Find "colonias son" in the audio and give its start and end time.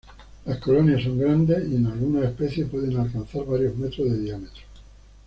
0.57-1.19